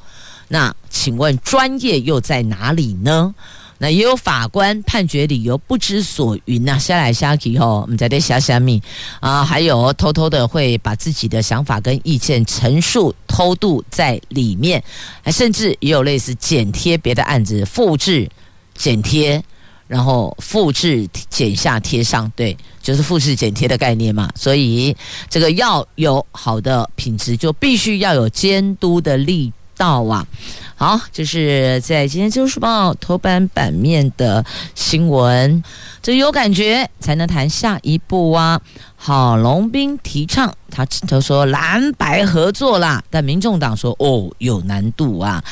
[0.47, 3.33] 那请问专业又在哪里呢？
[3.79, 8.79] 那也有法官判决理由不知所云呐，下来下去哦，我们在这下下面
[9.19, 14.81] 啊，还有偷偷的会把自己的想法跟意见陈述偷渡在里面，
[15.21, 18.29] 还甚至也有类似剪贴别的案子复制
[18.73, 19.43] 剪贴。
[19.87, 24.29] 然后复制剪下贴上，对，就是复制剪贴的概念嘛。
[24.35, 24.95] 所以
[25.29, 30.25] 这个要有好的品质，就必须要有监督的力道啊。
[30.75, 35.63] 好，就是在今天《自由时报》头版版面的新闻，
[36.01, 38.59] 这有感觉才能谈下一步啊。
[38.95, 45.43] 郝龙斌提倡他他说蓝白合作啦，但民众党说哦有难度啊。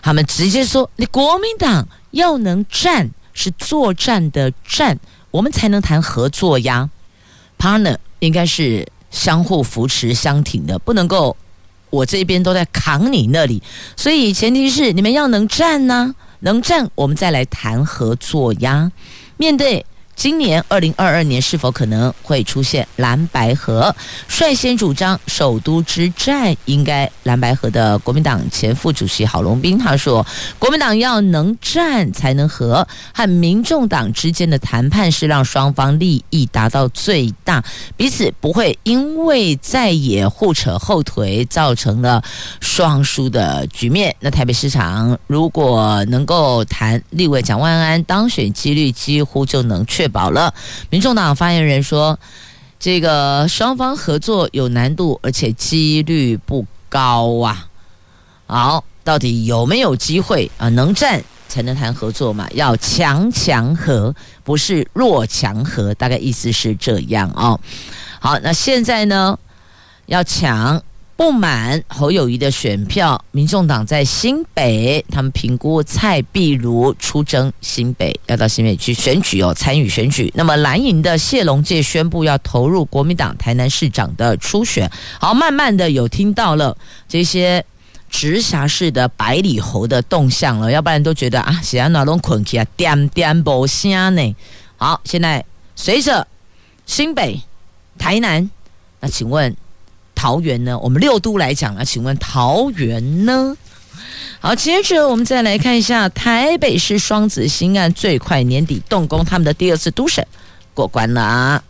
[0.00, 3.10] 他们直接说你国民党要能战。
[3.32, 4.98] 是作战的战，
[5.30, 6.88] 我们才能谈合作呀。
[7.58, 11.36] Partner 应该是相互扶持、相挺的，不能够
[11.90, 13.62] 我这边都在扛你那里。
[13.96, 18.90] 所以前提是你们要能战呢、能战我们再来谈合作呀。
[19.36, 19.84] 面对。
[20.20, 23.96] 今年二零二二年是否可能会出现蓝白合？
[24.28, 30.26] 率先主张首都之战应该蓝白合的国民党前副主席郝龙斌他说
[30.60, 37.64] ：“国民党要能战才能和，和民众党之间的谈判是让双方利益达到最大，
[37.96, 42.22] 彼此不会因为在野互扯后腿，造成了
[42.60, 44.14] 双输的局面。
[44.20, 50.52] 那台北市长如果能够谈立委蒋万安当选几率，几乎就能确。”饱了，
[50.90, 52.18] 民众党发言人说
[52.78, 57.66] ：“这个双方合作有难度，而且几率不高啊。
[58.46, 60.68] 好，到底有没有机会啊？
[60.68, 62.48] 能战才能谈合作嘛？
[62.52, 67.58] 要强强合，不是弱强合，大概意思是这样哦。
[68.18, 69.38] 好，那现在呢，
[70.06, 70.82] 要抢。”
[71.20, 80.32] 不满侯友宜的选票，民众党在新北，他们评估蔡壁如出征新北，要到新北去选举哦，参与选举。
[80.34, 84.90] 那么蓝营的谢龙介宣布要投入国民党台南市长的初选。
[85.20, 86.74] 好，慢慢的有听到了
[87.06, 87.62] 这些
[88.08, 94.36] 直辖市的百里侯的动向了，要不然都觉得啊，现在哪拢困起啊，点点无声呢。
[94.78, 95.44] 好，现在
[95.76, 96.26] 随着
[96.86, 97.42] 新北、
[97.98, 98.50] 台南，
[99.00, 99.54] 那请问？
[100.20, 100.78] 桃园呢？
[100.80, 103.56] 我们六都来讲啊，请问桃园呢？
[104.38, 110.26] 好，接着我们再来看一下台北市双子星案，最快年底动工，他们的第二次都审
[110.74, 111.64] 过关了啊。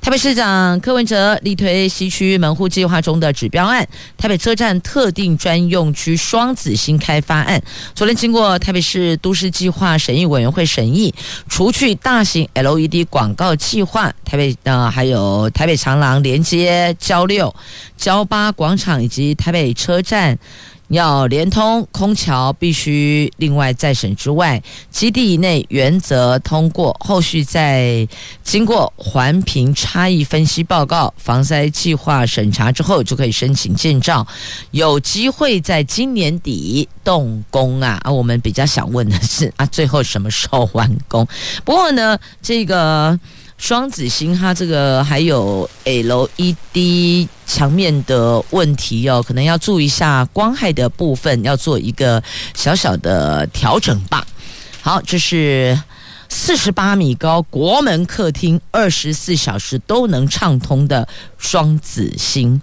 [0.00, 3.86] 台北市长柯文哲力推西区门户计划中的指标案——
[4.16, 7.62] 台北车站特定专用区双子星开发案，
[7.94, 11.14] 昨天经过台北市都市计划审议委员会审议，
[11.50, 17.54] 除去大型 LED 广告计划，台北呃还有台北长廊连接交六、
[17.98, 20.38] 交八广场以及台北车站。
[20.90, 24.60] 要连通空桥，必须另外再审之外，
[24.90, 28.06] 基地以内原则通过，后续再
[28.42, 34.26] 经过环评差异分析报告、防灾计划审查之后，就可以申请建造，
[34.72, 38.00] 有机会在今年底动工啊！
[38.02, 41.26] 啊，我们比较想问的是啊，最后什么时候完工？
[41.64, 43.18] 不过呢，这个。
[43.60, 52.20] 双子星它这个还有 LED 墙面的问题哦，可能要注意一下光害的部分，要做一个
[52.54, 54.26] 小小的调整吧。
[54.80, 55.78] 好，这是
[56.30, 61.06] 四十八米高国门客厅，二十四小时都能畅通的
[61.36, 62.60] 双子星。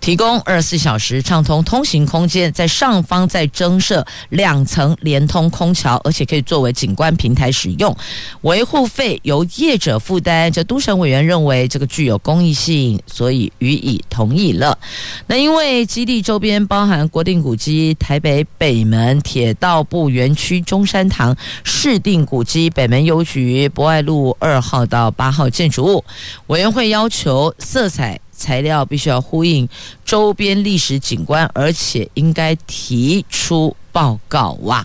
[0.00, 7.94] 提供二十四小时畅通通行空间，在上方再增设两层连通空桥，而且可以作为景观平台使用。
[8.42, 10.50] 维护费由业者负担。
[10.52, 14.78] 这都审委员认为这个具有公益性，所以予以同意了。
[15.26, 26.04] 那因为基地周边包含国定古迹台北北门、铁道部园区中山堂、市定古迹北门邮局、博爱路二号到八号建筑物，
[26.48, 28.18] 委员会要求色彩。
[28.38, 29.68] 材料必须要呼应
[30.04, 34.82] 周边历史景观，而且应该提出报告哇！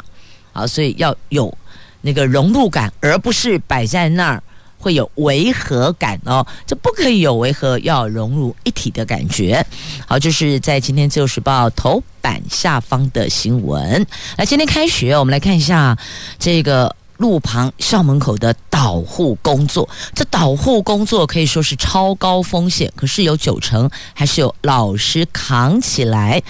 [0.51, 1.55] 啊，所以要有
[2.01, 4.43] 那个融入感，而不是摆在那儿
[4.77, 6.45] 会有违和感哦。
[6.65, 9.65] 这不可以有违和，要融入一体的感觉。
[10.07, 14.05] 好，就是在今天《自由时报》头版下方的新闻。
[14.37, 15.97] 来，今天开学，我们来看一下
[16.37, 16.93] 这个。
[17.23, 26.43] 路旁校门口的导护工作，这导护工作可以说是超高风险，可是有九成还是由老师扛起来。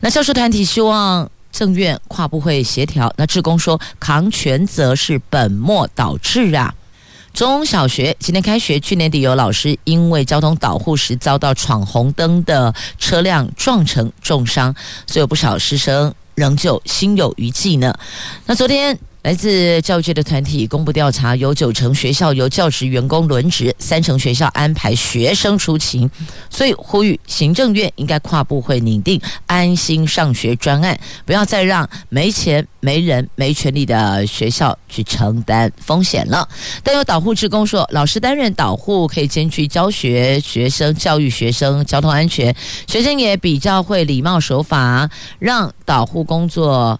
[0.00, 3.10] 那教师团体希望政院跨部会协调。
[3.16, 6.74] 那志工说扛全责是本末倒置啊！
[7.32, 14.74] 中小学今天开学，去年底有老师因为交通导护时遭到闯红灯的车辆撞成重伤，
[15.06, 17.98] 所以有不少师生仍旧心有余悸呢。
[18.44, 18.98] 那昨天。
[19.28, 26.10] 来自教育界的团体公布调查，有九成学校由教职员工轮值，三成学校安排学生出勤，
[26.48, 36.48] 所以呼吁行政院应该跨部会拟定安心上学专案，不要再让没钱、没人、没权利的学校去承担风险了。
[36.82, 42.56] 但有导护职工说，老师担任导护可以兼具教学、学生教育、学生交通安全，
[42.86, 45.06] 学生也比较会礼貌守法，
[45.38, 46.98] 让导护工作。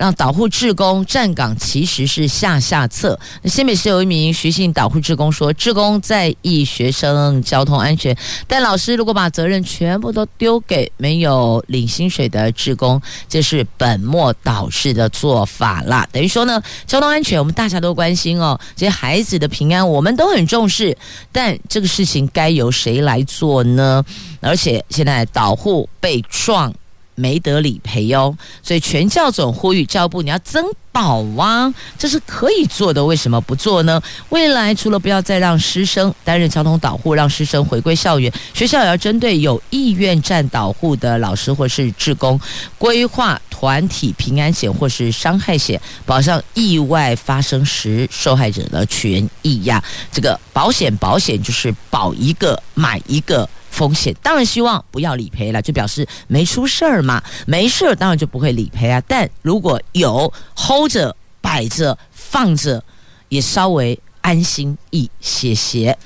[0.00, 3.20] 让导护志工站岗其实是下下策。
[3.44, 8.16] 新北市有一名徐姓导护志工说，志工在意学生交通安全，
[8.48, 12.98] 但老师如果把责任全部都丢给没有领薪水的志工，
[13.28, 16.08] 这是本末倒置的做法啦。
[16.10, 20.96] 等于说呢，交通安全我们大家都关心哦，这些孩子的平安我们都很重视，
[21.30, 24.02] 但这个事情该由谁来做呢？
[24.40, 26.72] 而且现在导护被撞。
[27.14, 34.00] 没得理赔哦，所以全教总呼吁教育部你要增保啊，这是可以做的，为什么不做呢？
[34.30, 42.40] 未来除了不要再让师生担任交通导护，让师生回归校园，学校也要针对有意愿站导护的老师或是志工，
[42.78, 49.82] 规划团体平安险或是伤害险，保障意外发生时受害者的权益呀。
[50.10, 53.48] 这个保险保险就是保一个买一个。
[53.70, 59.02] 风险当然希望不要理赔了，就表示没出事儿嘛，没事儿当然就不会理赔啊。
[59.08, 62.82] 但如果有 hold 着、摆着、放着，
[63.28, 65.96] 也稍微安心一些些。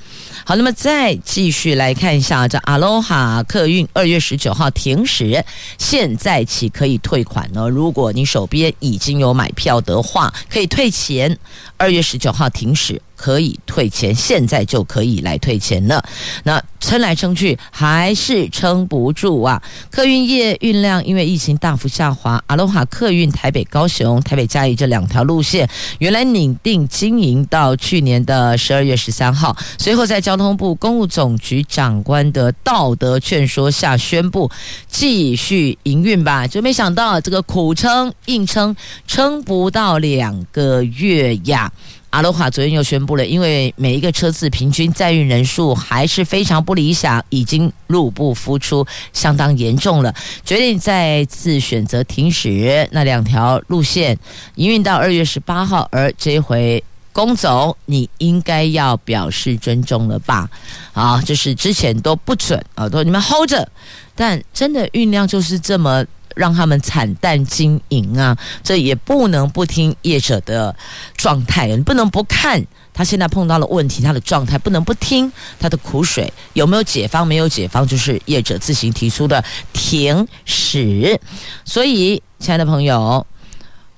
[0.45, 5.43] 好，那么再继续来看一下这阿罗哈客运二月十九号停驶，
[5.77, 7.67] 现在起可以退款呢。
[7.67, 11.37] 如果你手边已经有买票的话，可以退钱。
[11.77, 13.01] 二月十九号停驶。
[13.15, 16.03] 可以退钱，现在就可以来退钱了。
[16.43, 19.61] 那撑来撑去还是撑不住啊！
[19.89, 34.51] 客运业运量因为疫情大幅下滑，阿罗哈客运台北、高雄、台北嘉义这两条路线，原来拟定经营到去年的十二月十三号，随后在交通部公务总局长官的道德劝说下宣布
[34.87, 36.45] 继续营运吧。
[36.45, 38.75] 就没想到这个苦撑硬撑，
[39.07, 41.71] 撑不到两个月呀。
[42.15, 54.17] 阿罗哈昨天又宣布了，因为每一个车次平均载运人数还是非常不理想，已经入不敷出，相当严重了，决定再次选择停驶那两条路线，
[54.55, 55.89] 营运到二月十八号。
[55.91, 60.49] 而这回，龚总，你应该要表示尊重了吧？
[60.93, 63.69] 啊，就是之前都不准啊，都你们 hold 着，
[64.15, 66.05] 但真的运量就是这么。
[66.35, 70.75] 让他们惨淡经营啊，这也不能不听业者的
[71.17, 72.63] 状态，你不能不看
[72.93, 77.25] 他现在碰到了问题，他的状态不能不听他的苦水，有没有解方？
[77.25, 81.19] 没有解方，就是业者自行提出的停驶。
[81.65, 83.25] 所以，亲爱的朋友，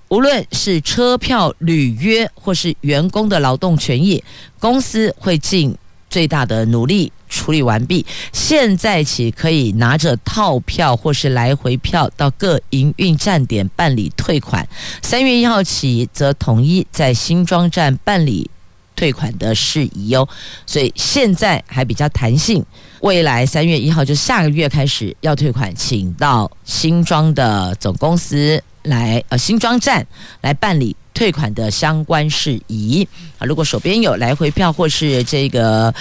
[0.09, 4.23] 无论是车票履约或是员工的劳动权益，
[4.59, 5.75] 公司会尽
[6.09, 7.11] 最大的努力。
[7.29, 14.67] 处理完毕，现在起可以拿着套票或是来回票到各营运站点办理退款。
[15.01, 18.49] 三月一号起则统一在新庄站办理
[18.95, 20.27] 退款的事宜哦。
[20.65, 22.65] 所以现在还比较弹性，
[23.01, 30.05] 未来三月一号就下个月开始要退款，请到新庄的总公司来，呃，新庄站
[30.41, 33.07] 来办理退款的相关事宜
[33.37, 33.45] 啊。
[33.45, 35.93] 如果手边有来回票或是这个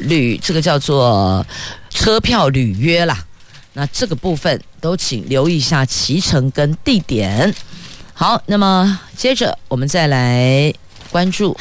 [0.00, 1.44] 旅，这个叫做
[1.88, 3.24] 车票履约啦。
[3.72, 7.54] 那这个部分都请留意一下期程跟地点。
[8.12, 10.74] 好，那么接着我们再来
[11.10, 11.56] 关注，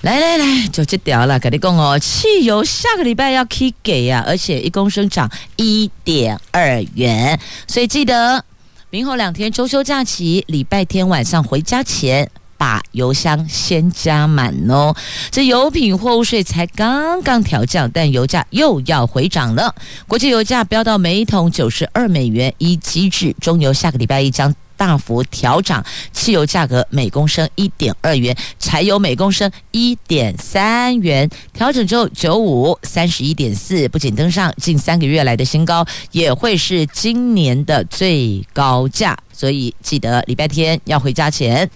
[0.00, 8.44] 来来来，就这条了，跟你讲哦，汽油下个礼拜要起给呀，而且一公升涨一点二元，所以记得
[8.90, 12.30] 明后两天周休假期，礼拜天晚上回家前。
[12.62, 14.94] 把油箱先加满哦！
[15.32, 19.74] 这油品货物税才刚刚调降，但油价又要回涨了。
[20.06, 31.28] 国际油价飙到每桶九十二美元一机制，中油下个礼拜一将大幅调涨汽油价格，每公升一点二元，柴油每公升一点三元。
[31.52, 39.18] 调整之后，九五三十一点四，不仅登上近三个月来的新高，也会是今年的最高价。
[39.32, 41.68] 所以记得礼拜天要回家前。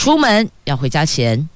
[0.00, 1.46] 出门要回家前，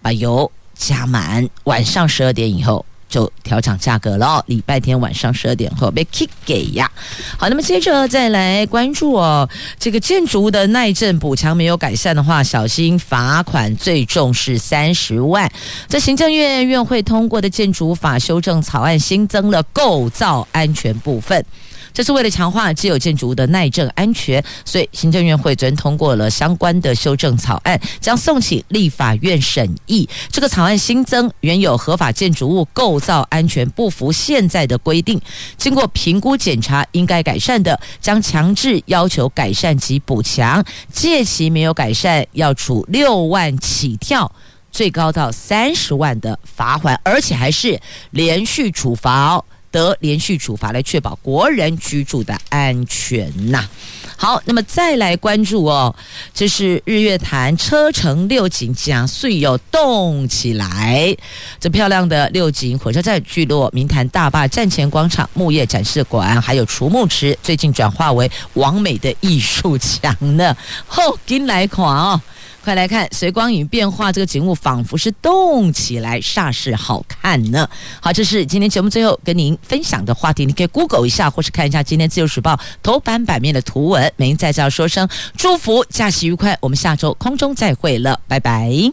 [0.00, 1.46] 把油加满。
[1.64, 4.42] 晚上十二点以后就调涨价格了。
[4.46, 6.90] 礼拜天晚上十二点后被 kick 给呀。
[7.36, 9.46] 好，那么接着再来关注哦，
[9.78, 15.52] 这个建筑物的耐震补强没有改善的话，小心罚款，最重是三十万。
[15.86, 21.44] 在行政院院会通过的建筑法修正草案新增了构造安全部分。
[21.92, 30.08] 这是为了强化既有建筑物的耐震安全，所以行政院会昨天通过了相关的修正草案，将送请立法院审议。
[30.30, 35.20] 这个草案新增原有合法建筑物构造安全不符现在的规定，
[35.56, 40.62] 经过评估检查应该改善的，将强制要求改善及补强；
[40.92, 44.30] 届期没有改善，要处六万起跳，
[44.70, 47.80] 最高到三十万的罚锾，而且还是
[48.10, 49.44] 连续处罚。
[49.72, 53.68] 得连续处罚来确保国人居住的安全呐。
[54.16, 55.92] 好，那么再来关注哦，
[56.32, 61.16] 这是日月潭车城六景加岁又动起来。
[61.58, 70.56] 这漂亮的六景火车站聚落、明潭大坝站前广场、木业展示馆，还有储木池，最近转化为完美的艺术墙呢。
[70.86, 72.20] 后进来看哦。
[72.62, 77.68] 快来看，随光影变化，这个景物仿佛是动起来，煞是好看呢。
[78.00, 84.12] 好，这是今天节目最后跟您分享的话题，你可以 Google 一下，或是看一下今天自由时报头版版面的图文。
[84.16, 88.90] 美英再次要说声祝福，假期愉快，我们下周空中再会了，拜拜。